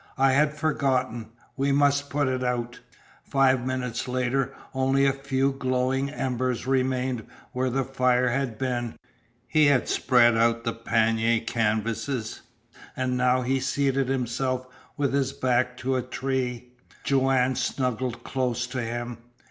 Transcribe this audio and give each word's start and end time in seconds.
"I 0.17 0.31
had 0.31 0.55
forgotten. 0.55 1.29
We 1.55 1.71
must 1.71 2.09
put 2.09 2.27
it 2.27 2.43
out!" 2.43 2.79
Five 3.23 3.67
minutes 3.67 4.07
later 4.07 4.51
only 4.73 5.05
a 5.05 5.13
few 5.13 5.51
glowing 5.51 6.09
embers 6.09 6.65
remained 6.65 7.23
where 7.51 7.69
the 7.69 7.83
fire 7.83 8.29
had 8.29 8.57
been. 8.57 8.95
He 9.47 9.67
had 9.67 9.87
spread 9.87 10.35
out 10.35 10.63
the 10.63 10.73
pannier 10.73 11.39
canvases, 11.41 12.41
and 12.97 13.15
now 13.15 13.43
he 13.43 13.59
seated 13.59 14.07
himself 14.09 14.65
with 14.97 15.13
his 15.13 15.33
back 15.33 15.77
to 15.77 15.95
a 15.95 16.01
tree. 16.01 16.69
Joanne 17.03 17.53
snuggled 17.53 18.23
close 18.23 18.65
to 18.65 18.81
him. 18.81 19.19